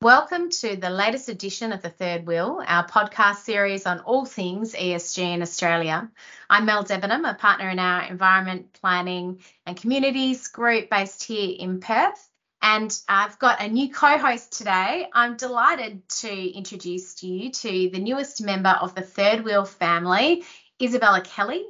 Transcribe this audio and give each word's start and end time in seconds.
Welcome 0.00 0.50
to 0.50 0.76
the 0.76 0.90
latest 0.90 1.28
edition 1.28 1.72
of 1.72 1.82
The 1.82 1.90
Third 1.90 2.24
Wheel, 2.24 2.62
our 2.64 2.86
podcast 2.86 3.38
series 3.38 3.84
on 3.84 3.98
all 3.98 4.24
things 4.24 4.72
ESG 4.72 5.34
in 5.34 5.42
Australia. 5.42 6.08
I'm 6.48 6.66
Mel 6.66 6.84
Debenham, 6.84 7.24
a 7.24 7.34
partner 7.34 7.68
in 7.68 7.80
our 7.80 8.04
Environment 8.04 8.72
Planning 8.74 9.40
and 9.66 9.76
Communities 9.76 10.46
group 10.46 10.88
based 10.88 11.24
here 11.24 11.52
in 11.58 11.80
Perth. 11.80 12.30
And 12.62 12.96
I've 13.08 13.40
got 13.40 13.60
a 13.60 13.66
new 13.66 13.92
co 13.92 14.18
host 14.18 14.56
today. 14.56 15.08
I'm 15.12 15.36
delighted 15.36 16.08
to 16.20 16.32
introduce 16.32 17.20
you 17.24 17.50
to 17.50 17.90
the 17.90 17.98
newest 17.98 18.40
member 18.40 18.78
of 18.80 18.94
the 18.94 19.02
Third 19.02 19.42
Wheel 19.42 19.64
family, 19.64 20.44
Isabella 20.80 21.22
Kelly. 21.22 21.64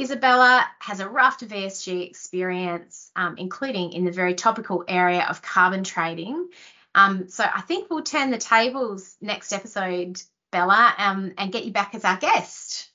Isabella 0.00 0.64
has 0.78 1.00
a 1.00 1.08
raft 1.08 1.42
of 1.42 1.50
ESG 1.50 2.08
experience, 2.08 3.10
um, 3.14 3.36
including 3.36 3.92
in 3.92 4.06
the 4.06 4.10
very 4.10 4.34
topical 4.34 4.84
area 4.88 5.26
of 5.28 5.42
carbon 5.42 5.84
trading. 5.84 6.48
Um, 6.94 7.28
so 7.28 7.44
I 7.44 7.62
think 7.62 7.88
we'll 7.90 8.02
turn 8.02 8.30
the 8.30 8.38
tables 8.38 9.16
next 9.20 9.52
episode, 9.52 10.20
Bella, 10.50 10.94
um, 10.98 11.32
and 11.38 11.52
get 11.52 11.64
you 11.64 11.72
back 11.72 11.94
as 11.94 12.04
our 12.04 12.16
guest. 12.16 12.90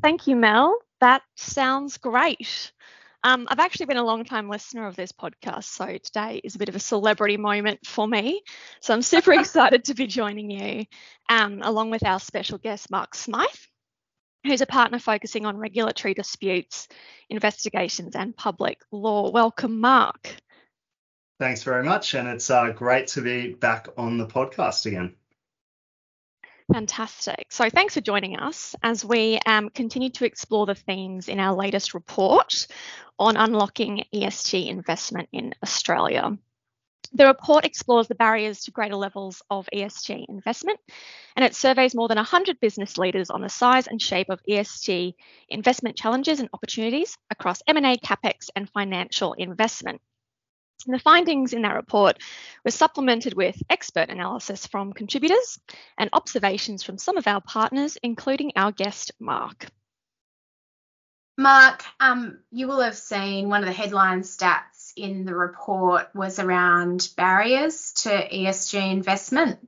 Thank 0.00 0.26
you, 0.26 0.36
Mel. 0.36 0.78
That 1.00 1.22
sounds 1.36 1.98
great. 1.98 2.72
Um, 3.22 3.46
I've 3.48 3.58
actually 3.58 3.86
been 3.86 3.96
a 3.96 4.04
long 4.04 4.24
time 4.24 4.50
listener 4.50 4.86
of 4.86 4.96
this 4.96 5.12
podcast, 5.12 5.64
so 5.64 5.86
today 5.86 6.42
is 6.44 6.56
a 6.56 6.58
bit 6.58 6.68
of 6.68 6.76
a 6.76 6.80
celebrity 6.80 7.38
moment 7.38 7.86
for 7.86 8.06
me. 8.06 8.42
So 8.80 8.92
I'm 8.92 9.00
super 9.00 9.32
excited 9.40 9.84
to 9.84 9.94
be 9.94 10.06
joining 10.06 10.50
you, 10.50 10.84
um, 11.30 11.60
along 11.62 11.90
with 11.90 12.04
our 12.04 12.20
special 12.20 12.58
guest, 12.58 12.90
Mark 12.90 13.14
Smythe, 13.14 13.48
who's 14.44 14.60
a 14.60 14.66
partner 14.66 14.98
focusing 14.98 15.46
on 15.46 15.56
regulatory 15.56 16.12
disputes, 16.12 16.86
investigations, 17.30 18.14
and 18.14 18.36
public 18.36 18.82
law. 18.92 19.30
Welcome, 19.30 19.80
Mark. 19.80 20.36
Thanks 21.38 21.62
very 21.62 21.84
much. 21.84 22.14
And 22.14 22.28
it's 22.28 22.50
uh, 22.50 22.70
great 22.70 23.08
to 23.08 23.22
be 23.22 23.54
back 23.54 23.88
on 23.96 24.18
the 24.18 24.26
podcast 24.26 24.86
again. 24.86 25.14
Fantastic. 26.72 27.46
So, 27.50 27.68
thanks 27.68 27.94
for 27.94 28.00
joining 28.00 28.38
us 28.38 28.74
as 28.82 29.04
we 29.04 29.38
um, 29.44 29.68
continue 29.68 30.10
to 30.10 30.24
explore 30.24 30.64
the 30.64 30.74
themes 30.74 31.28
in 31.28 31.38
our 31.38 31.54
latest 31.54 31.92
report 31.92 32.66
on 33.18 33.36
unlocking 33.36 34.04
ESG 34.14 34.68
investment 34.68 35.28
in 35.32 35.54
Australia. 35.62 36.38
The 37.12 37.26
report 37.26 37.64
explores 37.64 38.08
the 38.08 38.14
barriers 38.14 38.64
to 38.64 38.72
greater 38.72 38.96
levels 38.96 39.42
of 39.50 39.68
ESG 39.72 40.24
investment 40.28 40.80
and 41.36 41.44
it 41.44 41.54
surveys 41.54 41.94
more 41.94 42.08
than 42.08 42.16
100 42.16 42.58
business 42.58 42.98
leaders 42.98 43.30
on 43.30 43.40
the 43.40 43.48
size 43.48 43.86
and 43.86 44.02
shape 44.02 44.30
of 44.30 44.40
ESG 44.48 45.14
investment 45.48 45.96
challenges 45.96 46.40
and 46.40 46.48
opportunities 46.52 47.16
across 47.30 47.62
M&A, 47.68 47.98
capex 47.98 48.48
and 48.56 48.68
financial 48.68 49.34
investment. 49.34 50.00
And 50.86 50.94
the 50.94 50.98
findings 50.98 51.52
in 51.52 51.62
that 51.62 51.74
report 51.74 52.18
were 52.64 52.70
supplemented 52.70 53.34
with 53.34 53.62
expert 53.70 54.10
analysis 54.10 54.66
from 54.66 54.92
contributors 54.92 55.58
and 55.96 56.10
observations 56.12 56.82
from 56.82 56.98
some 56.98 57.16
of 57.16 57.26
our 57.26 57.40
partners, 57.40 57.96
including 58.02 58.52
our 58.56 58.72
guest, 58.72 59.12
Mark. 59.18 59.66
Mark, 61.36 61.82
um, 61.98 62.38
you 62.52 62.68
will 62.68 62.80
have 62.80 62.96
seen 62.96 63.48
one 63.48 63.62
of 63.62 63.66
the 63.66 63.72
headline 63.72 64.20
stats 64.20 64.92
in 64.96 65.24
the 65.24 65.34
report 65.34 66.08
was 66.14 66.38
around 66.38 67.08
barriers 67.16 67.92
to 67.92 68.10
ESG 68.10 68.92
investment. 68.92 69.58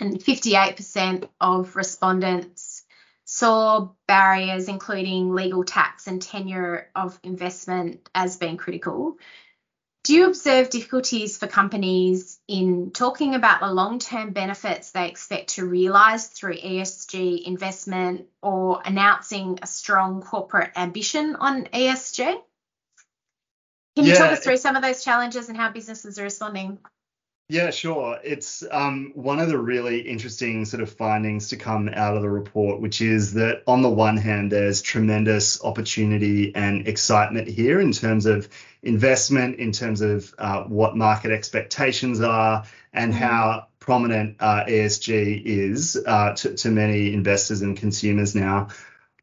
And 0.00 0.18
58% 0.18 1.28
of 1.40 1.76
respondents 1.76 2.84
saw 3.24 3.90
barriers, 4.06 4.68
including 4.68 5.34
legal 5.34 5.64
tax 5.64 6.06
and 6.06 6.20
tenure 6.20 6.90
of 6.94 7.18
investment, 7.22 8.08
as 8.14 8.36
being 8.36 8.56
critical. 8.56 9.18
Do 10.04 10.12
you 10.12 10.26
observe 10.26 10.68
difficulties 10.68 11.38
for 11.38 11.46
companies 11.46 12.38
in 12.46 12.90
talking 12.90 13.34
about 13.34 13.60
the 13.60 13.72
long 13.72 13.98
term 13.98 14.32
benefits 14.34 14.90
they 14.90 15.08
expect 15.08 15.54
to 15.54 15.64
realise 15.64 16.26
through 16.26 16.58
ESG 16.58 17.44
investment 17.44 18.26
or 18.42 18.82
announcing 18.84 19.58
a 19.62 19.66
strong 19.66 20.20
corporate 20.20 20.72
ambition 20.76 21.36
on 21.36 21.64
ESG? 21.64 22.18
Can 23.96 24.04
you 24.04 24.12
yeah, 24.12 24.18
talk 24.18 24.32
us 24.32 24.40
through 24.40 24.58
some 24.58 24.76
of 24.76 24.82
those 24.82 25.02
challenges 25.02 25.48
and 25.48 25.56
how 25.56 25.70
businesses 25.70 26.18
are 26.18 26.24
responding? 26.24 26.80
Yeah, 27.48 27.70
sure. 27.70 28.18
It's 28.24 28.64
um, 28.70 29.12
one 29.14 29.38
of 29.38 29.48
the 29.48 29.58
really 29.58 30.00
interesting 30.00 30.64
sort 30.64 30.82
of 30.82 30.90
findings 30.90 31.48
to 31.50 31.58
come 31.58 31.90
out 31.90 32.16
of 32.16 32.22
the 32.22 32.30
report, 32.30 32.80
which 32.80 33.02
is 33.02 33.34
that 33.34 33.62
on 33.66 33.82
the 33.82 33.90
one 33.90 34.16
hand, 34.16 34.50
there's 34.50 34.80
tremendous 34.80 35.62
opportunity 35.62 36.54
and 36.54 36.88
excitement 36.88 37.46
here 37.46 37.80
in 37.80 37.92
terms 37.92 38.24
of 38.24 38.48
investment, 38.82 39.58
in 39.58 39.72
terms 39.72 40.00
of 40.00 40.34
uh, 40.38 40.62
what 40.62 40.96
market 40.96 41.32
expectations 41.32 42.22
are, 42.22 42.64
and 42.94 43.12
mm-hmm. 43.12 43.22
how 43.22 43.66
prominent 43.78 44.36
uh, 44.40 44.64
ESG 44.64 45.42
is 45.44 46.02
uh, 46.06 46.32
to, 46.32 46.54
to 46.54 46.70
many 46.70 47.12
investors 47.12 47.60
and 47.60 47.76
consumers 47.76 48.34
now. 48.34 48.68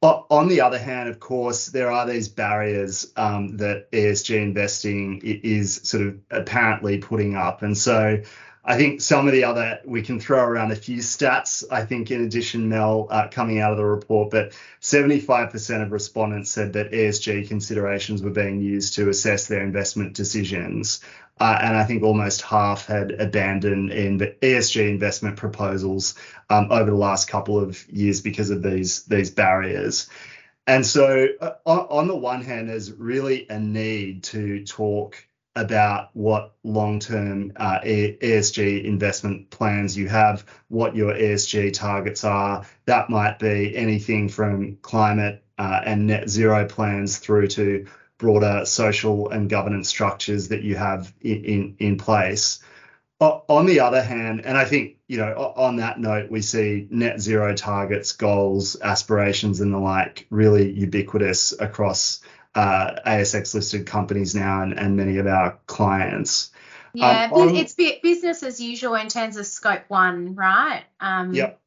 On 0.03 0.47
the 0.47 0.61
other 0.61 0.79
hand, 0.79 1.09
of 1.09 1.19
course, 1.19 1.67
there 1.67 1.91
are 1.91 2.07
these 2.07 2.27
barriers 2.27 3.11
um, 3.17 3.57
that 3.57 3.91
ESG 3.91 4.35
investing 4.41 5.21
is 5.23 5.75
sort 5.83 6.07
of 6.07 6.17
apparently 6.31 6.97
putting 6.97 7.35
up. 7.35 7.61
And 7.61 7.77
so 7.77 8.19
I 8.63 8.77
think 8.77 9.01
some 9.01 9.27
of 9.27 9.33
the 9.33 9.43
other, 9.43 9.79
we 9.85 10.03
can 10.03 10.19
throw 10.19 10.43
around 10.43 10.71
a 10.71 10.75
few 10.75 10.97
stats, 10.97 11.63
I 11.71 11.83
think, 11.83 12.11
in 12.11 12.23
addition, 12.23 12.69
Mel, 12.69 13.07
uh, 13.09 13.27
coming 13.27 13.59
out 13.59 13.71
of 13.71 13.77
the 13.77 13.85
report, 13.85 14.29
but 14.29 14.53
75% 14.81 15.81
of 15.81 15.91
respondents 15.91 16.51
said 16.51 16.73
that 16.73 16.91
ESG 16.91 17.47
considerations 17.47 18.21
were 18.21 18.29
being 18.29 18.61
used 18.61 18.93
to 18.95 19.09
assess 19.09 19.47
their 19.47 19.63
investment 19.63 20.13
decisions. 20.13 21.01
Uh, 21.39 21.57
and 21.59 21.75
I 21.75 21.85
think 21.85 22.03
almost 22.03 22.43
half 22.43 22.85
had 22.85 23.13
abandoned 23.13 23.91
in 23.91 24.19
ESG 24.19 24.87
investment 24.87 25.37
proposals 25.37 26.13
um, 26.51 26.71
over 26.71 26.91
the 26.91 26.97
last 26.97 27.27
couple 27.27 27.59
of 27.59 27.89
years 27.89 28.21
because 28.21 28.51
of 28.51 28.61
these 28.61 29.05
these 29.05 29.31
barriers. 29.31 30.07
And 30.67 30.85
so, 30.85 31.29
uh, 31.41 31.53
on, 31.65 31.79
on, 31.89 32.07
the 32.07 32.15
one 32.15 32.43
hand, 32.43 32.69
there's 32.69 32.91
really 32.91 33.47
a 33.49 33.59
need 33.59 34.23
to 34.25 34.63
talk 34.65 35.25
about 35.55 36.09
what 36.13 36.53
long-term 36.63 37.51
uh, 37.57 37.79
ESG 37.81 38.83
investment 38.85 39.49
plans 39.49 39.97
you 39.97 40.07
have, 40.07 40.45
what 40.69 40.95
your 40.95 41.13
ESG 41.13 41.73
targets 41.73 42.23
are. 42.23 42.65
That 42.85 43.09
might 43.09 43.37
be 43.39 43.75
anything 43.75 44.29
from 44.29 44.77
climate 44.81 45.43
uh, 45.57 45.81
and 45.85 46.07
net 46.07 46.29
zero 46.29 46.65
plans 46.65 47.17
through 47.17 47.47
to 47.49 47.85
broader 48.17 48.65
social 48.65 49.29
and 49.29 49.49
governance 49.49 49.89
structures 49.89 50.47
that 50.49 50.61
you 50.61 50.75
have 50.75 51.13
in, 51.21 51.43
in, 51.43 51.75
in 51.79 51.97
place. 51.97 52.63
On 53.19 53.67
the 53.67 53.81
other 53.81 54.01
hand, 54.01 54.41
and 54.45 54.57
I 54.57 54.65
think, 54.65 54.97
you 55.07 55.17
know, 55.17 55.53
on 55.55 55.75
that 55.75 55.99
note, 55.99 56.31
we 56.31 56.41
see 56.41 56.87
net 56.89 57.21
zero 57.21 57.53
targets, 57.53 58.13
goals, 58.13 58.77
aspirations, 58.81 59.61
and 59.61 59.71
the 59.71 59.77
like 59.77 60.25
really 60.31 60.71
ubiquitous 60.71 61.53
across 61.59 62.21
uh, 62.55 62.91
ASX 63.05 63.53
listed 63.53 63.85
companies 63.85 64.35
now 64.35 64.61
and, 64.61 64.77
and 64.77 64.97
many 64.97 65.17
of 65.17 65.27
our 65.27 65.57
clients. 65.67 66.51
Yeah, 66.93 67.29
um, 67.31 67.33
on, 67.33 67.55
it's 67.55 67.73
business 67.73 68.43
as 68.43 68.59
usual 68.59 68.95
in 68.95 69.07
terms 69.07 69.37
of 69.37 69.45
scope 69.45 69.83
one, 69.87 70.35
right? 70.35 70.83
Um, 70.99 71.33
yep, 71.33 71.61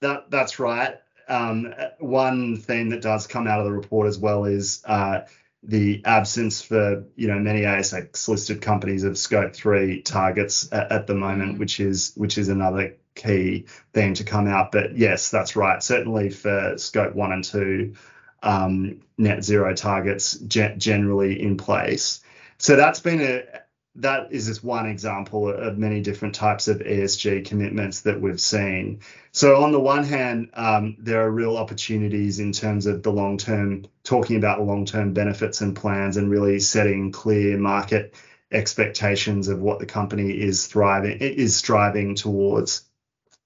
that, 0.00 0.30
that's 0.30 0.58
right. 0.58 0.98
Um, 1.28 1.74
one 1.98 2.56
theme 2.56 2.88
that 2.88 3.02
does 3.02 3.26
come 3.26 3.46
out 3.46 3.60
of 3.60 3.66
the 3.66 3.72
report 3.72 4.08
as 4.08 4.18
well 4.18 4.46
is 4.46 4.82
uh, 4.86 5.20
the 5.62 6.02
absence 6.04 6.62
for 6.62 7.04
you 7.16 7.28
know 7.28 7.38
many 7.38 7.62
ASX 7.62 8.26
listed 8.26 8.62
companies 8.62 9.04
of 9.04 9.18
scope 9.18 9.54
three 9.54 10.02
targets 10.02 10.72
at, 10.72 10.90
at 10.90 11.06
the 11.06 11.14
moment, 11.14 11.52
mm-hmm. 11.52 11.60
which 11.60 11.80
is 11.80 12.12
which 12.16 12.38
is 12.38 12.48
another 12.48 12.96
key 13.14 13.66
thing 13.92 14.14
to 14.14 14.24
come 14.24 14.48
out. 14.48 14.72
But 14.72 14.96
yes, 14.96 15.30
that's 15.30 15.56
right. 15.56 15.82
Certainly 15.82 16.30
for 16.30 16.78
scope 16.78 17.14
one 17.14 17.32
and 17.32 17.44
two, 17.44 17.94
um, 18.42 19.00
net 19.18 19.44
zero 19.44 19.74
targets 19.74 20.38
ge- 20.38 20.76
generally 20.76 21.40
in 21.40 21.56
place. 21.56 22.22
So 22.58 22.76
that's 22.76 23.00
been 23.00 23.20
a 23.20 23.44
that 23.96 24.32
is 24.32 24.46
just 24.46 24.62
one 24.62 24.86
example 24.86 25.50
of 25.50 25.76
many 25.76 26.00
different 26.00 26.34
types 26.34 26.68
of 26.68 26.78
ESG 26.78 27.44
commitments 27.44 28.02
that 28.02 28.20
we've 28.20 28.40
seen. 28.40 29.00
So 29.32 29.62
on 29.62 29.72
the 29.72 29.80
one 29.80 30.04
hand, 30.04 30.50
um, 30.54 30.96
there 30.98 31.22
are 31.22 31.30
real 31.30 31.56
opportunities 31.56 32.38
in 32.38 32.52
terms 32.52 32.86
of 32.86 33.02
the 33.02 33.10
long 33.10 33.36
term, 33.36 33.86
talking 34.04 34.36
about 34.36 34.64
long 34.64 34.84
term 34.84 35.12
benefits 35.12 35.60
and 35.60 35.74
plans, 35.74 36.16
and 36.16 36.30
really 36.30 36.60
setting 36.60 37.10
clear 37.10 37.58
market 37.58 38.14
expectations 38.52 39.48
of 39.48 39.60
what 39.60 39.78
the 39.78 39.86
company 39.86 40.30
is 40.30 40.66
thriving 40.66 41.18
is 41.18 41.56
striving 41.56 42.14
towards. 42.14 42.89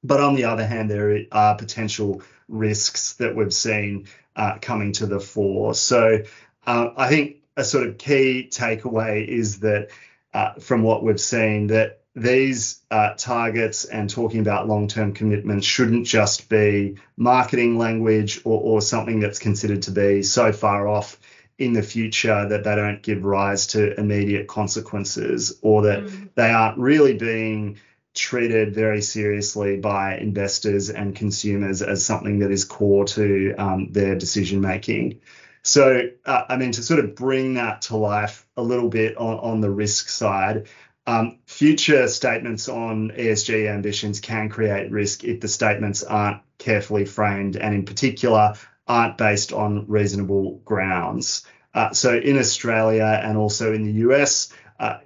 But 0.05 0.21
on 0.21 0.35
the 0.35 0.45
other 0.45 0.67
hand, 0.67 0.91
there 0.91 1.25
are 1.33 1.57
potential 1.57 2.23
risks 2.47 3.15
that 3.15 3.35
we've 3.35 3.55
seen 3.55 4.07
uh, 4.37 4.59
coming 4.61 4.93
to 4.93 5.07
the 5.07 5.19
fore. 5.19 5.75
So 5.75 6.23
uh, 6.67 6.91
I 6.97 7.09
think 7.09 7.37
a 7.57 7.65
sort 7.65 7.89
of 7.89 7.99
key 7.99 8.49
takeaway 8.53 9.27
is 9.27 9.61
that 9.61 9.89
uh, 10.35 10.55
from 10.55 10.83
what 10.83 11.03
we've 11.03 11.21
seen 11.21 11.69
that 11.69 12.01
these 12.17 12.81
uh, 12.91 13.15
targets 13.17 13.85
and 13.85 14.09
talking 14.09 14.41
about 14.41 14.69
long-term 14.69 15.15
commitments 15.15 15.67
shouldn't 15.67 16.07
just 16.07 16.49
be 16.49 16.97
marketing 17.17 17.77
language 17.77 18.41
or, 18.45 18.61
or, 18.61 18.81
something 18.81 19.19
that's 19.19 19.41
considered 19.41 19.83
to 19.83 19.91
be 19.91 20.23
so 20.23 20.53
far 20.53 20.87
off 20.87 21.19
in 21.59 21.73
the 21.73 21.83
future 21.83 22.49
that 22.49 22.63
they 22.63 22.77
don't 22.77 23.03
give 23.03 23.25
rise 23.25 23.69
to 23.69 23.99
immediate 23.99 24.47
consequences 24.47 25.59
or 25.63 25.83
that 25.83 26.05
mm. 26.05 26.29
they 26.37 26.51
aren't 26.51 26.79
really 26.79 27.15
being 27.15 27.79
treated 28.15 28.75
very 28.75 29.03
seriously 29.03 29.77
by 29.77 30.17
investors 30.17 30.89
and 30.89 31.17
consumers 31.17 31.83
as 31.83 32.05
something 32.05 32.39
that 32.39 32.51
is 32.51 32.65
core 32.65 33.05
to 33.05 33.55
um, 33.59 33.93
their 33.93 34.15
decision 34.15 34.61
making. 34.61 35.21
So, 35.63 36.11
uh, 36.25 36.45
I 36.49 36.57
mean, 36.57 36.73
to 36.73 36.83
sort 36.83 37.01
of 37.01 37.15
bring 37.15 37.55
that 37.55 37.83
to 37.83 37.97
life 37.97 38.47
a 38.57 38.63
little 38.63 38.89
bit 38.89 39.17
on, 39.17 39.39
on 39.39 39.61
the 39.61 39.71
risk 39.71 40.09
side, 40.09 40.69
um, 41.07 41.39
future 41.47 42.07
statements 42.09 42.69
on 42.69 43.11
ESG 43.11 43.69
ambitions 43.69 44.21
can 44.21 44.49
create 44.49 44.91
risk 44.91 45.25
if 45.25 45.41
the 45.41 45.49
statements 45.49 46.03
aren't 46.03 46.43
carefully 46.59 47.05
framed 47.05 47.57
and, 47.57 47.75
in 47.75 47.85
particular, 47.85 48.55
aren't 48.87 49.19
based 49.19 49.53
on 49.53 49.87
reasonable 49.89 50.61
grounds. 50.65 51.47
Uh, 51.75 51.93
so, 51.93 52.17
in 52.17 52.39
Australia 52.39 53.21
and 53.23 53.37
also 53.37 53.73
in 53.73 53.85
the 53.85 53.93
US, 54.09 54.53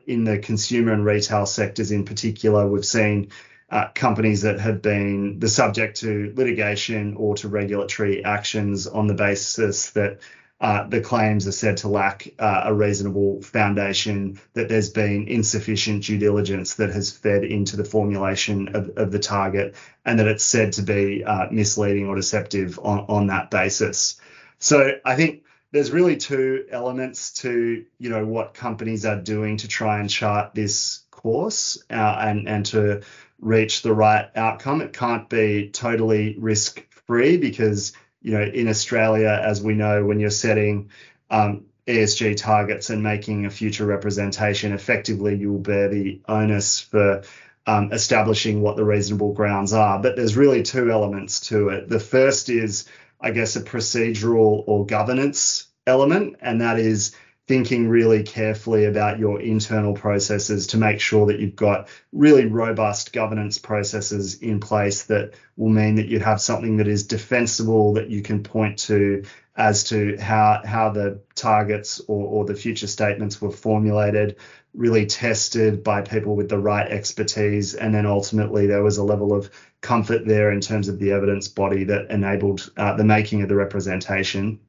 in 0.07 0.25
the 0.25 0.39
consumer 0.39 0.93
and 0.93 1.05
retail 1.05 1.47
sectors 1.47 1.91
in 1.91 2.05
particular, 2.05 2.67
we've 2.67 2.85
seen 2.85 3.31
uh, 3.71 3.89
companies 3.95 4.43
that 4.43 4.59
have 4.59 4.81
been 4.81 5.39
the 5.39 5.49
subject 5.49 5.99
to 5.99 6.33
litigation 6.37 7.15
or 7.17 7.35
to 7.37 7.49
regulatory 7.49 8.25
actions 8.25 8.87
on 8.87 9.07
the 9.07 9.15
basis 9.15 9.91
that 9.91 10.21
uh, 10.61 10.89
the 10.89 11.01
claims 11.01 11.47
are 11.47 11.53
said 11.53 11.77
to 11.77 11.89
lack 11.89 12.29
uh, 12.39 12.63
a 12.65 12.75
reasonable 12.75 13.41
foundation, 13.43 14.41
that 14.55 14.69
there's 14.69 14.91
been 14.91 15.29
insufficient 15.29 16.03
due 16.05 16.19
diligence 16.19 16.75
that 16.75 16.91
has 16.91 17.13
fed 17.13 17.45
into 17.45 17.77
the 17.77 17.85
formulation 17.85 18.75
of, 18.75 18.91
of 18.97 19.13
the 19.13 19.21
target, 19.21 19.77
and 20.05 20.19
that 20.19 20.27
it's 20.27 20.43
said 20.43 20.73
to 20.73 20.83
be 20.83 21.23
uh, 21.23 21.47
misleading 21.53 22.09
or 22.09 22.17
deceptive 22.17 22.79
on, 22.83 23.05
on 23.09 23.27
that 23.29 23.51
basis. 23.51 24.21
So 24.59 24.93
I 25.05 25.15
think 25.15 25.45
there's 25.73 25.91
really 25.91 26.17
two 26.17 26.67
elements 26.71 27.33
to 27.35 27.85
you 27.99 28.11
know 28.11 28.25
what 28.25 28.55
companies 28.55 29.05
are 29.05 29.21
doing 29.21 29.59
to 29.59 29.69
try 29.69 30.01
and 30.01 30.09
chart 30.09 30.55
this 30.55 31.03
course 31.11 31.83
uh, 31.91 32.17
and 32.21 32.49
and 32.49 32.67
to 32.67 33.03
reach 33.41 33.83
the 33.83 33.93
right 33.93 34.31
outcome. 34.35 34.81
It 34.81 34.93
can't 34.93 35.29
be 35.29 35.71
totally 35.71 36.37
risk 36.39 36.85
free 37.07 37.37
because 37.37 37.93
you 38.23 38.33
know 38.33 38.43
in 38.43 38.69
Australia, 38.69 39.41
as 39.43 39.63
we 39.63 39.75
know, 39.75 40.05
when 40.05 40.21
you're 40.21 40.31
setting 40.31 40.91
um, 41.31 41.67
ESG 41.87 42.37
targets 42.37 42.91
and 42.91 43.03
making 43.03 43.47
a 43.47 43.51
future 43.51 43.87
representation, 43.87 44.73
effectively 44.73 45.37
you 45.37 45.53
will 45.53 45.61
bear 45.61 45.89
the 45.89 46.21
onus 46.29 46.81
for 46.81 47.23
um, 47.67 47.93
establishing 47.93 48.63
what 48.63 48.77
the 48.77 48.85
reasonable 48.85 49.35
grounds 49.35 49.75
are. 49.75 50.01
But 50.01 50.17
there's 50.17 50.37
really 50.37 50.63
two 50.63 50.91
elements 50.91 51.41
to 51.49 51.69
it. 51.69 51.89
The 51.89 52.01
first 52.01 52.49
is 52.49 52.89
I 53.21 53.31
guess, 53.31 53.57
a 53.57 53.63
procedural 53.63 54.65
or 54.67 54.87
governance 54.87 55.69
element, 55.87 56.37
and 56.41 56.61
that 56.61 56.79
is 56.79 57.15
thinking 57.49 57.89
really 57.89 58.23
carefully 58.23 58.85
about 58.85 59.19
your 59.19 59.41
internal 59.41 59.95
processes 59.95 60.67
to 60.69 60.77
make 60.77 61.01
sure 61.01 61.27
that 61.27 61.41
you've 61.41 61.57
got 61.57 61.89
really 62.13 62.45
robust 62.45 63.11
governance 63.15 63.57
processes 63.57 64.35
in 64.35 64.61
place 64.61 65.05
that 65.05 65.33
will 65.57 65.71
mean 65.71 65.95
that 65.95 66.09
you 66.09 66.21
have 66.21 66.43
something 66.43 66.77
that 66.77 66.87
is 66.87 67.07
defensible 67.07 67.95
that 67.95 68.11
you 68.11 68.21
can 68.21 68.43
point 68.43 68.79
to 68.79 69.25
as 69.57 69.85
to 69.85 70.17
how 70.19 70.61
how 70.65 70.91
the 70.91 71.21
targets 71.35 72.01
or, 72.07 72.27
or 72.27 72.45
the 72.45 72.55
future 72.55 72.87
statements 72.87 73.41
were 73.41 73.51
formulated 73.51 74.37
really 74.79 75.05
tested 75.05 75.83
by 75.83 76.01
people 76.01 76.37
with 76.37 76.49
the 76.49 76.59
right 76.59 76.91
expertise 76.91 77.75
and 77.75 77.95
then 77.95 78.07
ultimately 78.07 78.67
there 78.67 78.83
was 78.83 78.97
a 78.97 79.05
level 79.05 79.35
of 79.35 79.51
comfort 79.81 80.25
there 80.25 80.53
in 80.53 80.61
terms 80.61 80.89
of 80.89 80.99
the 80.99 81.11
evidence 81.11 81.49
body 81.49 81.85
that 81.85 82.11
enabled 82.11 82.71
uh, 82.77 82.95
the 82.97 83.05
making 83.05 83.43
of 83.43 83.49
the 83.49 83.57
representation 83.57 84.61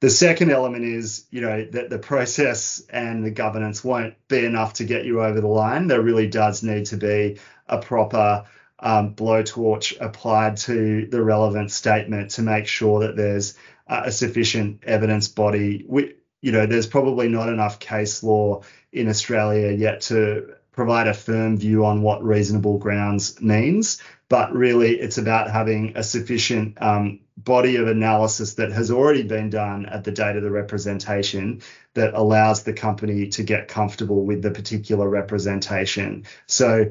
the 0.00 0.10
second 0.10 0.50
element 0.50 0.84
is, 0.84 1.24
you 1.30 1.40
know, 1.40 1.64
that 1.72 1.88
the 1.88 1.98
process 1.98 2.82
and 2.90 3.24
the 3.24 3.30
governance 3.30 3.82
won't 3.82 4.14
be 4.28 4.44
enough 4.44 4.74
to 4.74 4.84
get 4.84 5.06
you 5.06 5.22
over 5.22 5.40
the 5.40 5.46
line. 5.46 5.86
There 5.86 6.02
really 6.02 6.26
does 6.26 6.62
need 6.62 6.84
to 6.86 6.98
be 6.98 7.38
a 7.66 7.78
proper 7.78 8.44
um, 8.80 9.14
blowtorch 9.14 9.96
applied 10.00 10.58
to 10.58 11.06
the 11.06 11.22
relevant 11.22 11.70
statement 11.70 12.32
to 12.32 12.42
make 12.42 12.66
sure 12.66 13.00
that 13.00 13.16
there's 13.16 13.56
uh, 13.88 14.02
a 14.04 14.12
sufficient 14.12 14.84
evidence 14.84 15.28
body. 15.28 15.86
We, 15.88 16.16
you 16.44 16.52
know, 16.52 16.66
there's 16.66 16.86
probably 16.86 17.26
not 17.26 17.48
enough 17.48 17.78
case 17.78 18.22
law 18.22 18.60
in 18.92 19.08
Australia 19.08 19.72
yet 19.72 20.02
to 20.02 20.54
provide 20.72 21.08
a 21.08 21.14
firm 21.14 21.56
view 21.56 21.86
on 21.86 22.02
what 22.02 22.22
reasonable 22.22 22.76
grounds 22.76 23.40
means, 23.40 24.02
but 24.28 24.52
really 24.52 25.00
it's 25.00 25.16
about 25.16 25.50
having 25.50 25.96
a 25.96 26.02
sufficient 26.02 26.76
um, 26.82 27.20
body 27.38 27.76
of 27.76 27.88
analysis 27.88 28.56
that 28.56 28.72
has 28.72 28.90
already 28.90 29.22
been 29.22 29.48
done 29.48 29.86
at 29.86 30.04
the 30.04 30.12
date 30.12 30.36
of 30.36 30.42
the 30.42 30.50
representation 30.50 31.62
that 31.94 32.12
allows 32.12 32.64
the 32.64 32.74
company 32.74 33.26
to 33.28 33.42
get 33.42 33.68
comfortable 33.68 34.22
with 34.22 34.42
the 34.42 34.50
particular 34.50 35.08
representation. 35.08 36.24
So 36.46 36.90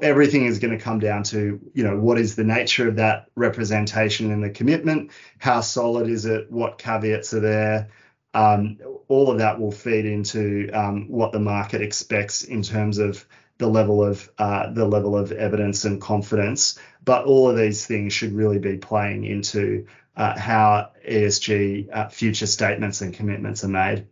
everything 0.00 0.44
is 0.44 0.60
going 0.60 0.78
to 0.78 0.84
come 0.84 1.00
down 1.00 1.24
to, 1.24 1.58
you 1.74 1.82
know, 1.82 1.98
what 1.98 2.20
is 2.20 2.36
the 2.36 2.44
nature 2.44 2.86
of 2.86 2.96
that 2.96 3.26
representation 3.34 4.30
and 4.30 4.44
the 4.44 4.50
commitment? 4.50 5.10
How 5.38 5.60
solid 5.60 6.08
is 6.08 6.24
it? 6.24 6.52
What 6.52 6.78
caveats 6.78 7.34
are 7.34 7.40
there? 7.40 7.88
Um, 8.34 8.78
all 9.08 9.30
of 9.30 9.38
that 9.38 9.60
will 9.60 9.72
feed 9.72 10.06
into 10.06 10.70
um, 10.72 11.08
what 11.08 11.32
the 11.32 11.38
market 11.38 11.82
expects 11.82 12.44
in 12.44 12.62
terms 12.62 12.98
of 12.98 13.26
the 13.58 13.66
level 13.66 14.02
of 14.02 14.30
uh, 14.38 14.72
the 14.72 14.86
level 14.86 15.16
of 15.16 15.32
evidence 15.32 15.84
and 15.84 16.00
confidence. 16.00 16.78
But 17.04 17.26
all 17.26 17.50
of 17.50 17.56
these 17.56 17.86
things 17.86 18.12
should 18.12 18.32
really 18.32 18.58
be 18.58 18.78
playing 18.78 19.24
into 19.24 19.86
uh, 20.16 20.38
how 20.38 20.90
ESG 21.06 21.94
uh, 21.94 22.08
future 22.08 22.46
statements 22.46 23.00
and 23.00 23.14
commitments 23.14 23.64
are 23.64 23.68
made. 23.68 24.06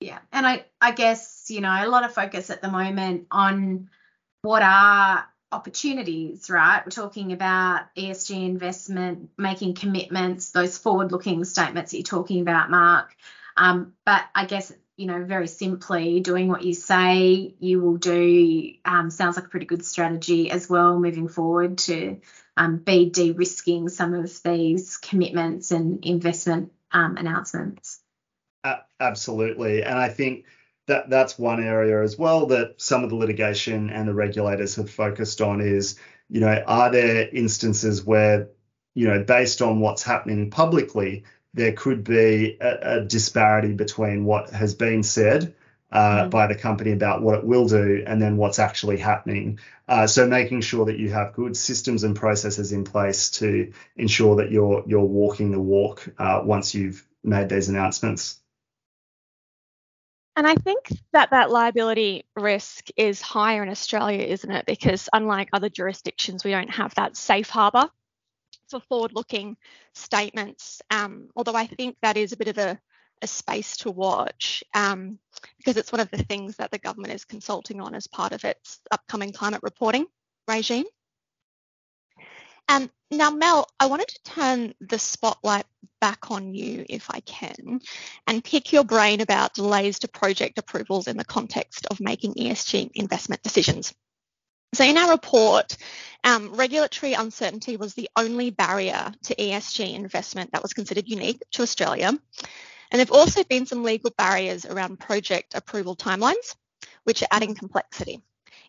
Yeah, 0.00 0.18
and 0.32 0.46
I 0.46 0.64
I 0.80 0.92
guess 0.92 1.46
you 1.48 1.60
know 1.60 1.70
a 1.70 1.88
lot 1.88 2.04
of 2.04 2.12
focus 2.12 2.50
at 2.50 2.62
the 2.62 2.70
moment 2.70 3.26
on 3.30 3.88
what 4.42 4.62
are 4.62 5.26
opportunities, 5.52 6.48
right? 6.50 6.82
We're 6.84 6.90
talking 6.90 7.32
about 7.32 7.94
ESG 7.96 8.44
investment, 8.44 9.30
making 9.36 9.74
commitments, 9.74 10.50
those 10.50 10.78
forward-looking 10.78 11.44
statements 11.44 11.90
that 11.90 11.98
you're 11.98 12.04
talking 12.04 12.40
about, 12.40 12.70
Mark. 12.70 13.14
Um, 13.56 13.92
but 14.04 14.24
I 14.34 14.46
guess 14.46 14.72
you 14.96 15.06
know, 15.06 15.24
very 15.24 15.48
simply, 15.48 16.20
doing 16.20 16.48
what 16.48 16.62
you 16.62 16.74
say 16.74 17.54
you 17.58 17.80
will 17.80 17.96
do 17.96 18.74
um, 18.84 19.10
sounds 19.10 19.36
like 19.36 19.46
a 19.46 19.48
pretty 19.48 19.66
good 19.66 19.84
strategy 19.84 20.50
as 20.50 20.68
well 20.68 20.98
moving 20.98 21.28
forward 21.28 21.78
to 21.78 22.20
um, 22.56 22.76
be 22.76 23.08
de 23.08 23.32
risking 23.32 23.88
some 23.88 24.14
of 24.14 24.42
these 24.42 24.98
commitments 24.98 25.70
and 25.70 26.04
investment 26.04 26.72
um, 26.92 27.16
announcements. 27.16 28.00
Uh, 28.64 28.76
absolutely. 29.00 29.82
And 29.82 29.98
I 29.98 30.08
think 30.08 30.44
that 30.86 31.08
that's 31.08 31.38
one 31.38 31.62
area 31.62 32.02
as 32.02 32.18
well 32.18 32.46
that 32.46 32.74
some 32.76 33.04
of 33.04 33.10
the 33.10 33.16
litigation 33.16 33.90
and 33.90 34.08
the 34.08 34.14
regulators 34.14 34.76
have 34.76 34.90
focused 34.90 35.40
on 35.40 35.60
is, 35.60 35.98
you 36.28 36.40
know, 36.40 36.62
are 36.66 36.90
there 36.90 37.28
instances 37.28 38.04
where, 38.04 38.48
you 38.94 39.06
know, 39.06 39.22
based 39.22 39.62
on 39.62 39.80
what's 39.80 40.02
happening 40.02 40.50
publicly, 40.50 41.24
there 41.54 41.72
could 41.72 42.02
be 42.02 42.56
a, 42.60 42.98
a 42.98 43.00
disparity 43.04 43.72
between 43.74 44.24
what 44.24 44.50
has 44.50 44.74
been 44.74 45.02
said 45.02 45.54
uh, 45.92 46.24
mm. 46.24 46.30
by 46.30 46.46
the 46.46 46.54
company 46.54 46.92
about 46.92 47.22
what 47.22 47.38
it 47.38 47.44
will 47.44 47.68
do 47.68 48.02
and 48.06 48.20
then 48.20 48.36
what's 48.36 48.58
actually 48.58 48.96
happening. 48.96 49.58
Uh, 49.86 50.06
so 50.06 50.26
making 50.26 50.62
sure 50.62 50.86
that 50.86 50.98
you 50.98 51.10
have 51.10 51.34
good 51.34 51.56
systems 51.56 52.02
and 52.02 52.16
processes 52.16 52.72
in 52.72 52.82
place 52.82 53.30
to 53.30 53.72
ensure 53.96 54.36
that 54.36 54.50
you're 54.50 54.82
you're 54.86 55.00
walking 55.00 55.50
the 55.52 55.60
walk 55.60 56.08
uh, 56.18 56.40
once 56.42 56.74
you've 56.74 57.06
made 57.22 57.48
these 57.48 57.68
announcements. 57.68 58.41
And 60.34 60.46
I 60.46 60.54
think 60.54 60.88
that 61.12 61.30
that 61.30 61.50
liability 61.50 62.24
risk 62.36 62.88
is 62.96 63.20
higher 63.20 63.62
in 63.62 63.68
Australia, 63.68 64.22
isn't 64.22 64.50
it? 64.50 64.64
Because 64.66 65.08
unlike 65.12 65.50
other 65.52 65.68
jurisdictions, 65.68 66.42
we 66.42 66.52
don't 66.52 66.70
have 66.70 66.94
that 66.94 67.16
safe 67.16 67.50
harbour 67.50 67.88
for 68.70 68.80
forward 68.80 69.12
looking 69.14 69.56
statements, 69.94 70.80
um, 70.90 71.28
although 71.36 71.54
I 71.54 71.66
think 71.66 71.96
that 72.00 72.16
is 72.16 72.32
a 72.32 72.36
bit 72.38 72.48
of 72.48 72.56
a, 72.56 72.78
a 73.20 73.26
space 73.26 73.76
to 73.78 73.90
watch 73.90 74.64
um, 74.72 75.18
because 75.58 75.76
it's 75.76 75.92
one 75.92 76.00
of 76.00 76.10
the 76.10 76.22
things 76.24 76.56
that 76.56 76.70
the 76.70 76.78
government 76.78 77.12
is 77.12 77.26
consulting 77.26 77.80
on 77.80 77.94
as 77.94 78.06
part 78.06 78.32
of 78.32 78.44
its 78.44 78.80
upcoming 78.90 79.32
climate 79.32 79.60
reporting 79.62 80.06
regime. 80.48 80.86
Um, 82.68 82.90
now, 83.10 83.30
Mel, 83.30 83.68
I 83.78 83.86
wanted 83.86 84.08
to 84.08 84.22
turn 84.22 84.74
the 84.80 84.98
spotlight 84.98 85.66
back 86.00 86.30
on 86.30 86.54
you, 86.54 86.84
if 86.88 87.10
I 87.10 87.20
can, 87.20 87.80
and 88.26 88.44
pick 88.44 88.72
your 88.72 88.84
brain 88.84 89.20
about 89.20 89.54
delays 89.54 90.00
to 90.00 90.08
project 90.08 90.58
approvals 90.58 91.06
in 91.06 91.16
the 91.16 91.24
context 91.24 91.86
of 91.90 92.00
making 92.00 92.34
ESG 92.34 92.90
investment 92.94 93.42
decisions. 93.42 93.92
So 94.74 94.84
in 94.84 94.96
our 94.96 95.10
report, 95.10 95.76
um, 96.24 96.54
regulatory 96.54 97.12
uncertainty 97.12 97.76
was 97.76 97.92
the 97.92 98.08
only 98.16 98.50
barrier 98.50 99.12
to 99.24 99.34
ESG 99.34 99.94
investment 99.94 100.52
that 100.52 100.62
was 100.62 100.72
considered 100.72 101.08
unique 101.08 101.42
to 101.52 101.62
Australia. 101.62 102.08
And 102.08 102.18
there 102.90 103.00
have 103.00 103.12
also 103.12 103.44
been 103.44 103.66
some 103.66 103.82
legal 103.82 104.12
barriers 104.16 104.64
around 104.64 104.98
project 104.98 105.54
approval 105.54 105.94
timelines, 105.94 106.56
which 107.04 107.22
are 107.22 107.28
adding 107.30 107.54
complexity 107.54 108.22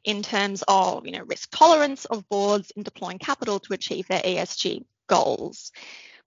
in 0.04 0.22
terms 0.22 0.64
of 0.68 1.06
you 1.06 1.12
know, 1.14 1.24
risk 1.24 1.50
tolerance 1.52 2.06
of 2.06 2.28
boards 2.30 2.72
in 2.72 2.84
deploying 2.84 3.20
capital 3.20 3.60
to 3.60 3.74
achieve 3.74 4.08
their 4.08 4.22
ESG 4.22 4.86
goals. 5.08 5.72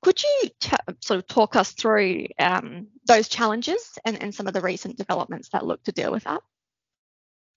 Could 0.02 0.22
you 0.22 0.50
t- 0.60 0.76
sort 1.00 1.18
of 1.18 1.26
talk 1.26 1.56
us 1.56 1.72
through 1.72 2.26
um, 2.38 2.88
those 3.06 3.28
challenges 3.28 3.98
and, 4.04 4.22
and 4.22 4.34
some 4.34 4.46
of 4.46 4.52
the 4.52 4.60
recent 4.60 4.96
developments 4.96 5.48
that 5.50 5.66
look 5.66 5.82
to 5.84 5.92
deal 5.92 6.12
with 6.12 6.24
that? 6.24 6.42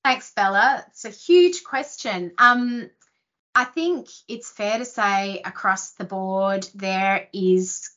Thanks, 0.04 0.32
Bella. 0.34 0.84
It's 0.88 1.06
a 1.06 1.10
huge 1.10 1.64
question. 1.64 2.32
Um, 2.38 2.90
I 3.54 3.66
think 3.66 4.08
it's 4.28 4.50
fair 4.50 4.78
to 4.78 4.86
say 4.86 5.42
across 5.44 5.92
the 5.92 6.06
board 6.06 6.68
there 6.74 7.28
is 7.34 7.90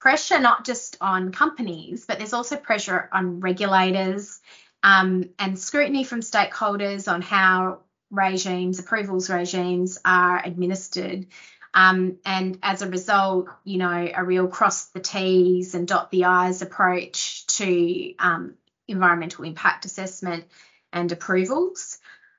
pressure 0.00 0.38
not 0.38 0.64
just 0.64 0.96
on 1.00 1.32
companies, 1.32 2.06
but 2.06 2.18
there's 2.18 2.32
also 2.32 2.56
pressure 2.56 3.08
on 3.12 3.40
regulators 3.40 4.40
um, 4.82 5.30
and 5.38 5.58
scrutiny 5.58 6.04
from 6.04 6.20
stakeholders 6.20 7.12
on 7.12 7.22
how 7.22 7.80
regimes, 8.10 8.78
approvals 8.78 9.30
regimes 9.30 9.98
are 10.04 10.40
administered. 10.44 11.26
Um, 11.72 12.18
and 12.24 12.58
as 12.62 12.82
a 12.82 12.88
result, 12.88 13.48
you 13.64 13.78
know, 13.78 14.10
a 14.14 14.24
real 14.24 14.48
cross 14.48 14.86
the 14.86 15.00
T's 15.00 15.74
and 15.74 15.86
dot 15.86 16.10
the 16.10 16.24
I's 16.24 16.62
approach 16.62 17.46
to 17.58 18.14
um, 18.18 18.54
environmental 18.88 19.44
impact 19.44 19.84
assessment 19.84 20.44
and 20.92 21.12
approvals. 21.12 21.98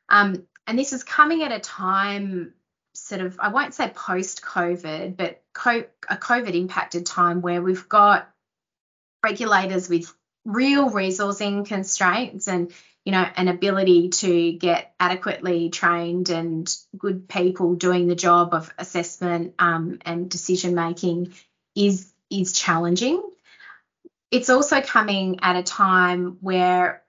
Um, 0.09 0.45
and 0.67 0.77
this 0.77 0.91
is 0.91 1.03
coming 1.03 1.43
at 1.43 1.53
a 1.53 1.59
time, 1.59 2.53
sort 2.93 3.21
of, 3.21 3.39
I 3.39 3.47
won't 3.49 3.73
say 3.73 3.89
post 3.89 4.41
COVID, 4.41 5.15
but 5.15 5.41
co- 5.53 5.85
a 6.09 6.17
COVID 6.17 6.53
impacted 6.53 7.05
time 7.05 7.41
where 7.41 7.61
we've 7.61 7.87
got 7.87 8.27
regulators 9.23 9.87
with 9.87 10.13
real 10.45 10.89
resourcing 10.89 11.65
constraints 11.65 12.47
and 12.47 12.71
you 13.05 13.11
know 13.11 13.25
an 13.35 13.47
ability 13.47 14.09
to 14.09 14.51
get 14.53 14.93
adequately 14.99 15.69
trained 15.69 16.29
and 16.29 16.75
good 16.97 17.27
people 17.27 17.75
doing 17.75 18.07
the 18.07 18.15
job 18.15 18.53
of 18.53 18.73
assessment 18.77 19.53
um, 19.59 19.99
and 20.03 20.29
decision 20.29 20.75
making 20.75 21.33
is 21.75 22.11
is 22.29 22.53
challenging. 22.53 23.21
It's 24.31 24.49
also 24.49 24.81
coming 24.81 25.39
at 25.41 25.57
a 25.57 25.63
time 25.63 26.37
where 26.39 27.03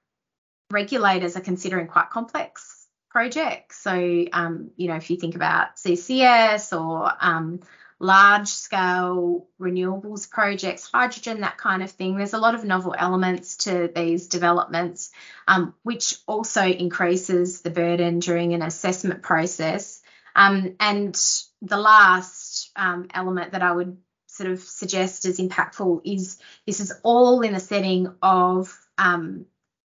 regulators 0.70 1.36
are 1.36 1.40
considering 1.40 1.86
quite 1.86 2.10
complex 2.10 2.81
projects. 3.12 3.78
So, 3.78 4.24
um, 4.32 4.70
you 4.76 4.88
know, 4.88 4.96
if 4.96 5.10
you 5.10 5.16
think 5.16 5.36
about 5.36 5.76
CCS 5.76 6.78
or 6.78 7.12
um, 7.20 7.60
large 7.98 8.48
scale 8.48 9.46
renewables 9.60 10.28
projects, 10.28 10.90
hydrogen, 10.92 11.42
that 11.42 11.58
kind 11.58 11.82
of 11.82 11.90
thing, 11.90 12.16
there's 12.16 12.32
a 12.32 12.38
lot 12.38 12.54
of 12.54 12.64
novel 12.64 12.94
elements 12.98 13.58
to 13.58 13.90
these 13.94 14.28
developments, 14.28 15.12
um, 15.46 15.74
which 15.82 16.16
also 16.26 16.66
increases 16.66 17.60
the 17.60 17.70
burden 17.70 18.18
during 18.18 18.54
an 18.54 18.62
assessment 18.62 19.22
process. 19.22 20.00
Um, 20.34 20.76
and 20.80 21.14
the 21.60 21.76
last 21.76 22.70
um, 22.74 23.08
element 23.12 23.52
that 23.52 23.62
I 23.62 23.72
would 23.72 23.98
sort 24.26 24.50
of 24.50 24.60
suggest 24.62 25.26
as 25.26 25.38
impactful 25.38 26.00
is 26.06 26.38
this 26.66 26.80
is 26.80 26.92
all 27.02 27.42
in 27.42 27.52
the 27.52 27.60
setting 27.60 28.14
of 28.22 28.74
um, 28.96 29.44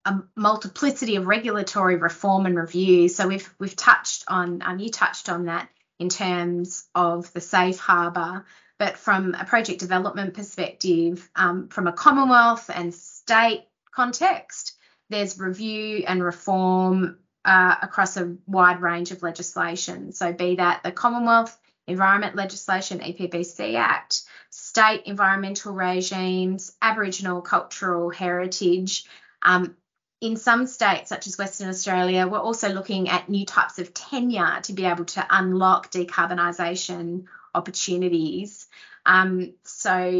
a 0.04 0.22
multiplicity 0.36 1.16
of 1.16 1.26
regulatory 1.26 1.96
reform 1.96 2.46
and 2.46 2.56
review. 2.56 3.08
So 3.08 3.28
we've 3.28 3.52
we've 3.58 3.76
touched 3.76 4.24
on 4.28 4.62
um, 4.62 4.78
you 4.78 4.90
touched 4.90 5.28
on 5.28 5.46
that 5.46 5.68
in 5.98 6.08
terms 6.08 6.88
of 6.94 7.32
the 7.32 7.40
safe 7.40 7.78
harbour, 7.78 8.44
but 8.78 8.96
from 8.96 9.34
a 9.34 9.44
project 9.44 9.78
development 9.78 10.34
perspective, 10.34 11.30
um, 11.36 11.68
from 11.68 11.86
a 11.86 11.92
Commonwealth 11.92 12.68
and 12.74 12.92
state 12.92 13.64
context, 13.94 14.76
there's 15.10 15.38
review 15.38 16.04
and 16.06 16.24
reform 16.24 17.18
uh, 17.44 17.76
across 17.82 18.16
a 18.16 18.36
wide 18.46 18.80
range 18.80 19.10
of 19.12 19.22
legislation. 19.22 20.12
So 20.12 20.32
be 20.32 20.56
that 20.56 20.82
the 20.82 20.90
Commonwealth 20.90 21.56
Environment 21.86 22.34
Legislation, 22.34 23.00
EPBC 23.00 23.76
Act, 23.76 24.22
state 24.50 25.02
environmental 25.06 25.72
regimes, 25.72 26.72
Aboriginal 26.80 27.42
cultural 27.42 28.10
heritage, 28.10 29.04
um, 29.42 29.76
in 30.22 30.36
some 30.36 30.68
states, 30.68 31.08
such 31.08 31.26
as 31.26 31.36
Western 31.36 31.68
Australia, 31.68 32.28
we're 32.28 32.38
also 32.38 32.68
looking 32.68 33.08
at 33.08 33.28
new 33.28 33.44
types 33.44 33.80
of 33.80 33.92
tenure 33.92 34.60
to 34.62 34.72
be 34.72 34.84
able 34.84 35.04
to 35.04 35.26
unlock 35.28 35.90
decarbonisation 35.90 37.24
opportunities. 37.52 38.68
Um, 39.04 39.54
so 39.64 40.12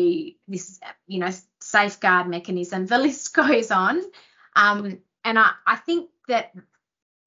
this, 0.49 0.81
you 1.07 1.21
know, 1.21 1.31
safeguard 1.61 2.27
mechanism, 2.27 2.87
the 2.89 2.99
list 2.99 3.33
goes 3.33 3.71
on. 3.71 4.03
Um, 4.57 4.99
and 5.25 5.39
I, 5.39 5.53
I 5.65 5.77
think 5.77 6.11
that 6.27 6.53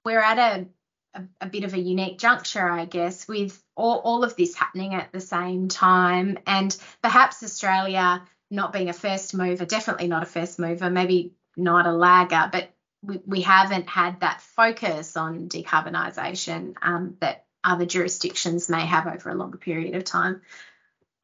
we're 0.04 0.20
at 0.20 0.38
a, 0.38 0.66
a, 1.14 1.24
a, 1.40 1.48
bit 1.48 1.64
of 1.64 1.74
a 1.74 1.80
unique 1.80 2.20
juncture, 2.20 2.70
I 2.70 2.84
guess, 2.84 3.26
with 3.26 3.58
all, 3.78 4.00
all 4.00 4.26
of 4.26 4.36
this 4.36 4.54
happening 4.54 4.96
at 4.96 5.14
the 5.14 5.22
same 5.22 5.70
time. 5.70 6.40
And 6.46 6.76
perhaps 7.02 7.42
Australia 7.42 8.22
not 8.52 8.74
being 8.74 8.90
a 8.90 8.94
first 8.94 9.34
mover, 9.34 9.64
definitely 9.64 10.10
not 10.10 10.24
a 10.24 10.28
first 10.28 10.60
mover, 10.60 10.90
maybe 10.90 11.36
not 11.58 11.86
a 11.86 11.92
lagger, 11.92 12.50
but 12.52 12.72
we, 13.02 13.22
we 13.26 13.42
haven't 13.42 13.88
had 13.88 14.22
that 14.22 14.42
focus 14.42 15.16
on 15.16 15.48
decarbonisation 15.50 16.76
um, 16.82 17.18
that 17.22 17.46
other 17.64 17.86
jurisdictions 17.86 18.70
may 18.70 18.86
have 18.86 19.08
over 19.08 19.30
a 19.30 19.36
longer 19.36 19.58
period 19.58 19.96
of 19.96 20.04
time. 20.04 20.42